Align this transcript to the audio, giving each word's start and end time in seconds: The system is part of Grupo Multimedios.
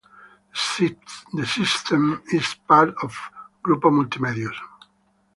The 1.31 1.45
system 1.45 2.23
is 2.33 2.55
part 2.67 2.89
of 3.03 3.15
Grupo 3.63 3.91
Multimedios. 3.91 4.55